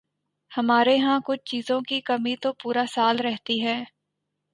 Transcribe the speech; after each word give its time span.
ہمارے 0.51 0.97
ہاں 0.97 1.19
کچھ 1.25 1.41
چیزوں 1.45 1.79
کی 1.81 1.99
کمی 2.01 2.35
تو 2.35 2.53
پورا 2.53 2.83
سال 2.93 3.19
رہتی 3.19 3.61
ہے۔ 3.65 3.83